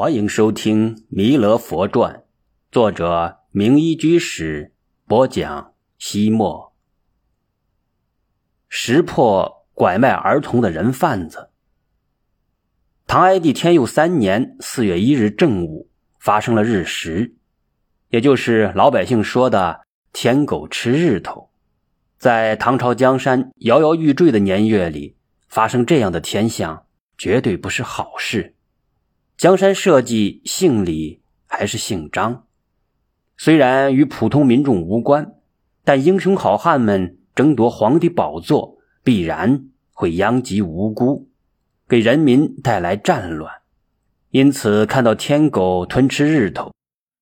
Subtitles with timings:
[0.00, 2.14] 欢迎收听《弥勒佛传》，
[2.70, 4.72] 作者明一居士
[5.08, 5.72] 播讲。
[5.98, 6.72] 西莫
[8.68, 11.50] 识破拐卖儿童的人贩子。
[13.08, 15.90] 唐哀帝天佑三年四月一日正午，
[16.20, 17.34] 发生了日食，
[18.10, 19.80] 也就是老百姓说的
[20.14, 21.50] “天狗吃日头”。
[22.20, 25.16] 在唐朝江山摇摇欲坠的年月里，
[25.48, 26.86] 发生这样的天象，
[27.16, 28.54] 绝对不是好事。
[29.38, 32.46] 江山社稷姓李还是姓张，
[33.36, 35.36] 虽然与普通民众无关，
[35.84, 41.28] 但英雄好汉们争夺皇帝宝座，必然会殃及无辜，
[41.86, 43.62] 给人民带来战乱。
[44.30, 46.72] 因此，看到天狗吞吃日头，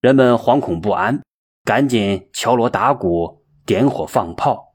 [0.01, 1.21] 人们惶恐不安，
[1.63, 4.73] 赶紧敲锣打鼓、点火放炮，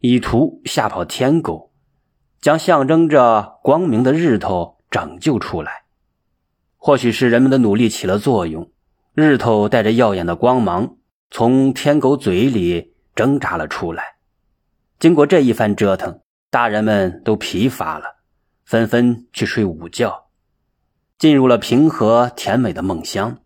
[0.00, 1.70] 以图吓跑天狗，
[2.40, 5.82] 将象征着光明的日头拯救出来。
[6.86, 8.70] 或许是人们的努力起了作用，
[9.12, 10.98] 日头带着耀眼的光芒
[11.32, 14.04] 从天狗嘴里挣扎了出来。
[15.00, 18.04] 经过这一番折腾，大人们都疲乏了，
[18.64, 20.26] 纷纷去睡午觉，
[21.18, 23.36] 进入了平和甜美的梦乡。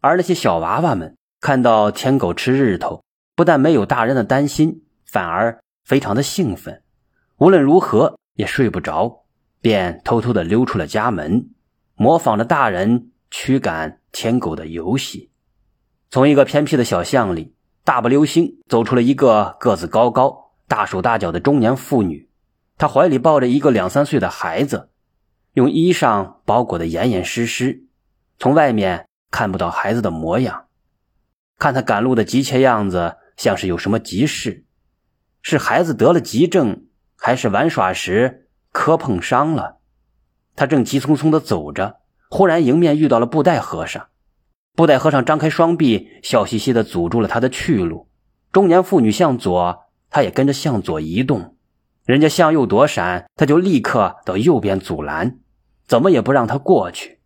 [0.00, 3.02] 而那些小娃娃们看到天狗吃日头，
[3.34, 6.84] 不但没有大人的担心，反而非常的兴奋。
[7.38, 9.24] 无论如何也睡不着，
[9.60, 11.50] 便偷偷的溜出了家门。
[11.96, 15.30] 模仿着大人驱赶天狗的游戏，
[16.10, 22.28] 从一个偏僻的小巷里，大步流星走出了一个个子高高、大手大脚的中年妇女。
[22.76, 24.90] 她怀里抱着一个两三岁的孩子，
[25.52, 27.84] 用衣裳包裹得严严实实，
[28.38, 30.66] 从外面看不到孩子的模样。
[31.58, 34.64] 看他赶路的急切样子，像是有什么急事。
[35.40, 39.78] 是孩子得了急症，还是玩耍时磕碰伤了？
[40.56, 41.96] 他正急匆匆地走着，
[42.30, 44.06] 忽然迎面遇到了布袋和尚。
[44.76, 48.08] 布袋和尚张开双臂，笑嘻嘻地阻住了他的去路。
[48.52, 51.56] 中年妇女向左，他也跟着向左移动。
[52.04, 55.38] 人家向右躲闪，他就立刻到右边阻拦，
[55.86, 57.20] 怎么也不让他过去。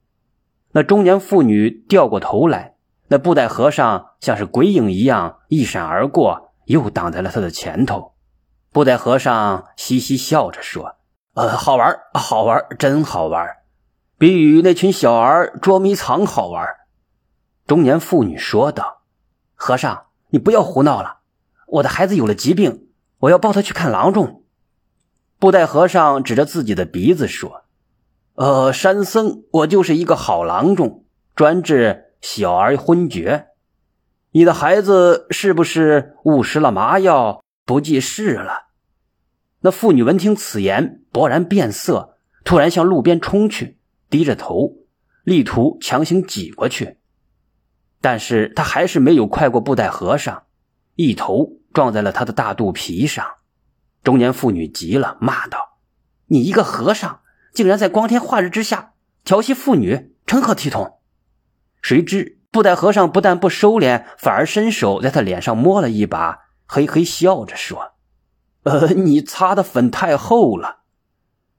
[0.73, 2.75] 那中年妇女掉过头来，
[3.09, 8.13] 那布袋和尚像是鬼影一样一闪而过，又挡在了他的前头。
[8.71, 10.98] 布袋和尚嘻嘻笑着说。
[11.39, 13.59] 呃，好玩，好玩，真好玩，
[14.19, 16.67] 比与那群小儿捉迷藏好玩。
[17.65, 19.03] 中年妇女说道
[19.55, 21.19] ：“和尚，你不要胡闹了，
[21.69, 22.89] 我的孩子有了疾病，
[23.21, 24.43] 我要抱他去看郎中。”
[25.39, 27.63] 布袋和尚指着自己的鼻子说
[28.35, 31.05] ：“呃，山僧，我就是一个好郎中，
[31.37, 33.51] 专治小儿昏厥。
[34.33, 38.65] 你的孩子是不是误食了麻药，不记事了？”
[39.61, 44.77] 那妇女闻听此言，勃然变色，突然向路边冲去，低着头，
[45.25, 46.99] 力图强行挤过去。
[48.01, 50.45] 但是她还是没有快过布袋和尚，
[50.95, 53.27] 一头撞在了他的大肚皮上。
[54.05, 55.79] 中年妇女急了，骂道
[56.31, 57.21] ：“你一个和尚，
[57.53, 58.93] 竟然在光天化日之下
[59.25, 61.01] 调戏妇女，成何体统？”
[61.83, 67.98] 谁知布袋和尚不但不收敛，反而伸手在他脸上摸了一把，嘿嘿笑着说。
[68.65, 70.81] 呃，你擦的粉太厚了。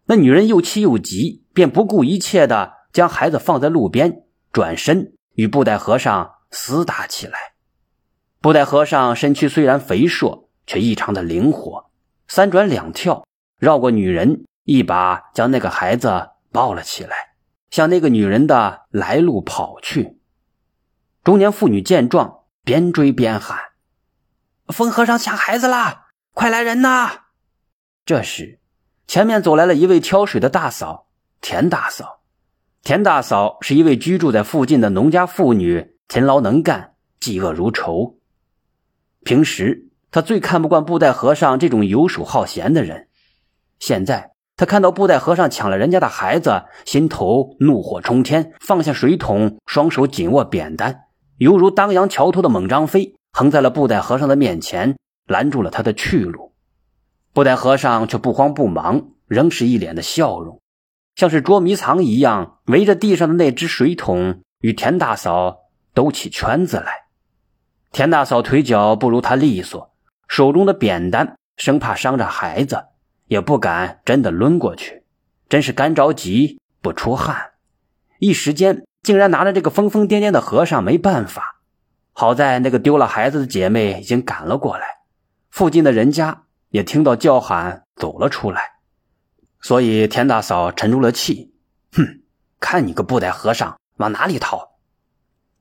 [0.06, 7.38] 那女人又气又急，便不顾一切的将孩子放在路边，转身与布袋和尚厮打起来。
[8.42, 11.92] 布袋和尚身躯虽然肥硕，却异常的灵活，
[12.28, 13.26] 三转两跳，
[13.60, 17.34] 绕过女人，一把将那个孩子抱了起来，
[17.70, 20.20] 向那个女人的来路跑去。
[21.24, 23.60] 中年妇女见状，边追边喊
[24.70, 26.08] ：“疯和尚抢孩子啦！”
[26.40, 27.24] 快来人呐！
[28.06, 28.60] 这时，
[29.08, 31.08] 前面走来了一位挑水的大嫂
[31.42, 32.22] 田大嫂。
[32.82, 38.20] 田大嫂是一位居住在附近的农家妇女，勤劳能干，嫉恶如仇。
[39.26, 43.10] 平时她最看不惯布袋和尚这种游手好闲的人。
[43.78, 51.02] 现在她看到布袋和尚抢了人家的孩子，心头怒火冲天，放下水桶，双手紧握扁担，
[51.36, 54.96] 犹如当阳桥头的猛张飞，横在了布袋和尚的面前。
[55.30, 56.54] 拦住了他的去路，
[57.34, 60.60] 布袋和尚却不慌不忙，仍是一脸的笑容，
[61.16, 65.60] 像是捉迷藏一样，围着地上的那只水桶与田大嫂
[65.94, 67.06] 兜起圈子来。
[67.92, 69.94] 田大嫂腿脚不如他利索，
[70.28, 72.86] 手中的扁担生怕伤着孩子，
[73.28, 75.04] 也不敢真的抡过去，
[75.48, 77.52] 真是干着急不出汗，
[78.18, 81.62] 一时间竟然拿着这个疯疯癫癫的和尚没办法。
[82.14, 84.99] 好在那个丢了孩子的姐妹已经赶了过来。
[85.60, 88.76] 附近的人家也听到叫喊，走了出来，
[89.60, 91.54] 所以田大嫂沉住了气，
[91.92, 92.22] 哼，
[92.62, 94.70] 看你个布袋和尚往哪里逃？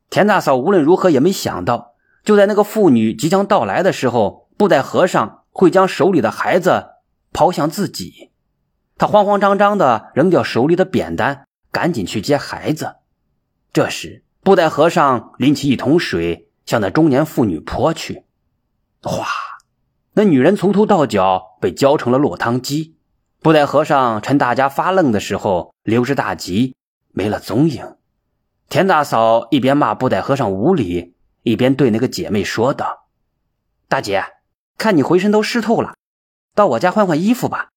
[0.09, 6.91] 田大嫂无论如何也没想到，就在那个妇女即将到来的时候，布袋和尚会将手里的孩子
[7.33, 8.31] 抛向自己。
[8.99, 12.99] 他慌慌张张的扔掉手里的扁担，赶紧去接孩子。
[13.73, 18.27] 这时，布袋和尚拎起一桶水，向那中年妇女泼去。
[19.03, 19.27] 哗！
[20.19, 22.97] 那女人从头到脚被浇成了落汤鸡。
[23.41, 26.75] 布袋和尚趁大家发愣的时候溜之大吉，
[27.13, 27.95] 没了踪影。
[28.69, 33.07] 田大嫂一边骂布袋和尚无礼，一边对那个姐妹说道
[33.89, 34.25] ：“大姐，
[34.77, 35.95] 看你浑身都湿透了，
[36.53, 37.69] 到我家换换衣服吧。”“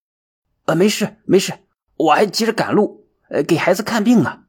[0.65, 1.53] 呃，没事没事，
[1.95, 4.39] 我还急着赶路，呃，给孩子看病呢。”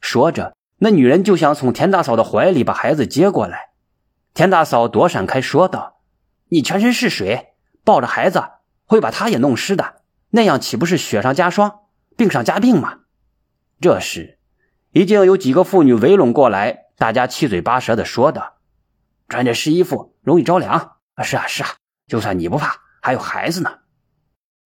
[0.00, 3.72] 说着，那女人就想从田大嫂的怀里把孩子接过来。
[4.32, 5.93] 田大嫂躲闪开，说道
[6.48, 7.54] ：“你全身是水，
[7.84, 8.42] 抱着孩子
[8.84, 11.82] 会把他也弄湿的。”那样岂不是雪上加霜，
[12.16, 13.02] 病上加病吗？
[13.80, 14.38] 这时，
[14.90, 18.54] 已经有几个妇女围拢过来，大家七嘴八舌的说道
[19.28, 20.96] ：“穿着湿衣服容易着凉。
[21.22, 21.68] ”“是啊，是啊，
[22.08, 23.78] 就算你不怕，还有孩子呢。”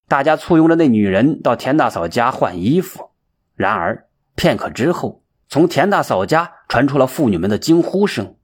[0.06, 3.10] 大家簇拥着那女人到田大嫂家换衣服。
[3.56, 4.06] 然而
[4.36, 8.36] 片刻之后，从田大嫂家传出了妇女们的惊呼声。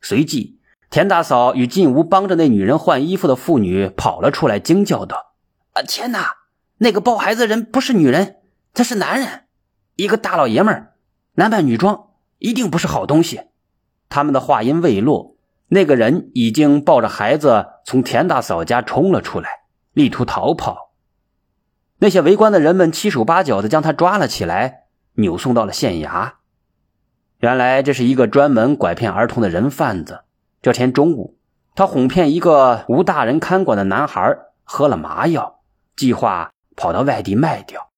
[0.00, 0.59] 随即，
[0.90, 5.34] 田大嫂与进屋帮着那女人换衣服的妇女跑了出来，惊叫道
[5.74, 6.34] ：“啊，天哪！”
[6.78, 8.36] 那个抱孩子的人不是女人，
[8.74, 9.44] 他是男人，
[9.94, 10.94] 一个大老爷们儿，
[11.34, 12.08] 男扮女装，
[12.38, 13.42] 一定不是好东西。
[14.08, 15.36] 他们的话音未落，
[15.68, 19.60] 那个人已经抱着孩子从田大嫂家冲了出来，
[19.92, 20.90] 力图逃跑。
[21.98, 26.32] 那些围观的人们七手八脚的将他抓了起来，扭送到了县衙。
[27.38, 30.22] 原来这是一个专门拐骗儿童的人贩子。
[30.62, 31.38] 这天中午，
[31.74, 35.60] 他哄骗一个无大人看管的男孩喝了麻药，
[35.96, 36.52] 计划。
[36.76, 37.90] 跑到外地卖掉，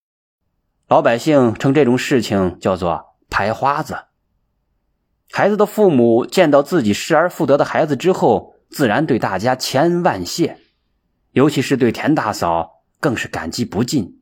[0.89, 3.95] 老百姓称这种事情叫做“拍花子”。
[5.31, 10.57] 孩子的父母见到自己失而复得的孩子之后，自然对大家千恩万谢，
[11.31, 14.21] 尤其是对田大嫂更是感激不尽。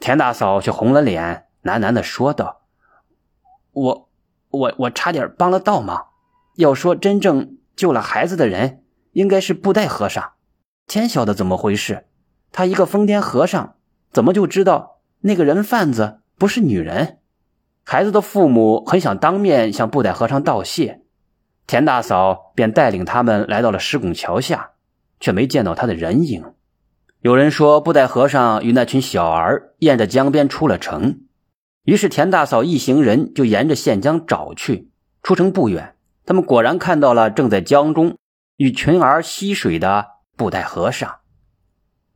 [0.00, 2.62] 田大嫂却红了脸，喃喃的说道
[3.70, 4.08] ：“我、
[4.50, 6.08] 我、我差点帮了倒忙。
[6.56, 8.82] 要说真正救了孩子的人，
[9.12, 10.32] 应该是布袋和尚。
[10.86, 12.06] 天晓得怎么回事。”
[12.54, 13.76] 他一个疯癫和尚，
[14.12, 17.20] 怎么就知道那个人贩子不是女人？
[17.82, 21.00] 孩子的父母很想当面向布袋和尚道谢，
[21.66, 24.72] 田大嫂便带领他们来到了石拱桥下，
[25.18, 26.44] 却没见到他的人影。
[27.22, 31.20] 有人说布袋和尚与那群小儿沿着江边出了城，
[31.84, 34.90] 于是田大嫂一行人就沿着县江找去。
[35.22, 35.94] 出城不远，
[36.24, 38.16] 他们果然看到了正在江中
[38.56, 41.20] 与群儿嬉水的布袋和尚。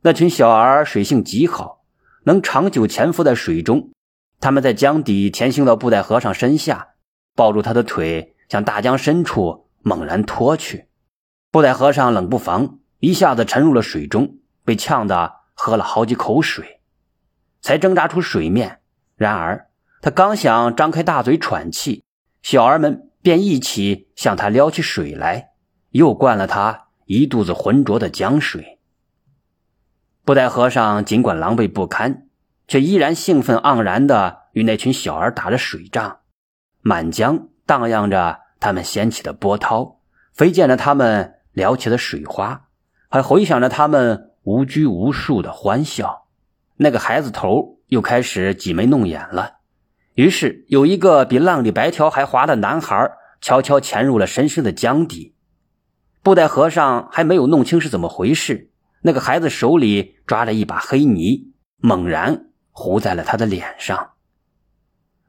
[0.01, 1.83] 那群小儿水性极好，
[2.23, 3.91] 能长久潜伏在水中。
[4.39, 6.89] 他们在江底潜行到布袋和尚身下，
[7.35, 10.87] 抱住他的腿，向大江深处猛然拖去。
[11.51, 16.81] 布袋和尚冷不防，一下子沉入了水中，被呛得喝了好几口水，
[17.61, 18.81] 才挣扎出水面。
[19.15, 19.71] 然而，
[20.01, 22.03] 他刚想张开大嘴喘气，
[22.43, 25.51] 小儿们便一起向他撩起水来，
[25.91, 28.79] 又灌了他一肚子浑浊的江水。
[30.23, 32.27] 布袋和尚尽管狼狈不堪，
[32.67, 36.19] 却依然兴奋盎然地与那群小儿打着水仗。
[36.81, 39.99] 满江荡漾着他们掀起的波涛，
[40.33, 42.67] 飞溅着他们撩起的水花，
[43.09, 46.27] 还回响着他们无拘无束的欢笑。
[46.77, 49.56] 那个孩子头又开始挤眉弄眼了。
[50.17, 55.35] 于是，有一个比浪里白条还滑的男孩悄悄潜入了深深的江底。
[56.23, 58.71] 布袋和尚还没有弄清是怎么回事。
[59.03, 64.13] 那个孩子手里抓着一把黑泥，猛然糊在了他的脸上。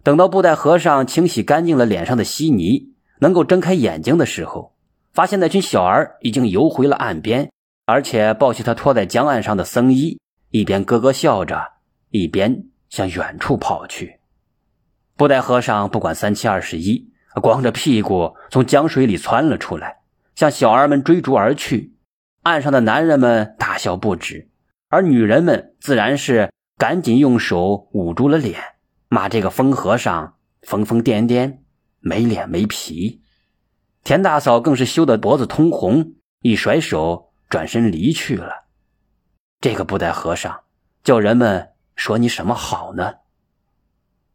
[0.02, 4.74] 等到布袋和尚清洗干净了脸上的稀泥，能够睁开眼睛的时候，
[5.12, 7.50] 发现那群小儿已经游回了岸边，
[7.84, 10.18] 而且抱起他拖在江岸上的僧衣，
[10.48, 11.72] 一边咯咯笑着，
[12.08, 14.17] 一边向远处跑去。
[15.18, 17.10] 布袋和尚不管三七二十一，
[17.42, 19.98] 光着屁股从江水里窜了出来，
[20.36, 21.96] 向小儿们追逐而去。
[22.44, 24.48] 岸上的男人们大笑不止，
[24.88, 28.62] 而女人们自然是赶紧用手捂住了脸，
[29.08, 31.58] 骂这个疯和尚疯疯癫癫、
[31.98, 33.20] 没脸没皮。
[34.04, 38.68] 田大嫂更是羞得脖子通红，一甩手转身离去了。
[39.60, 40.60] 这个布袋和尚
[41.02, 43.14] 叫人们说你什么好呢？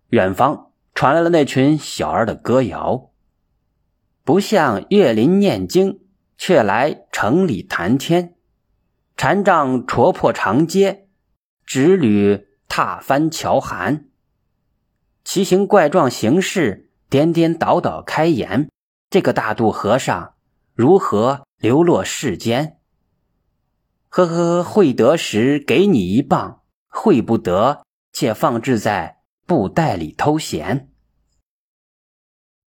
[0.10, 3.12] 远方传来了那群小儿的歌谣
[4.24, 6.00] ：“不像岳林念经。”
[6.36, 8.36] 却来城里谈天，
[9.16, 11.08] 禅杖戳破长街，
[11.64, 14.08] 直履踏翻桥寒。
[15.24, 18.68] 奇形怪状形式，颠颠倒倒开言，
[19.10, 20.34] 这个大肚和尚
[20.74, 22.80] 如何流落世间？
[24.10, 29.20] 呵呵，会得时给你一棒，会不得且放置在
[29.54, 30.93] 布袋里偷闲。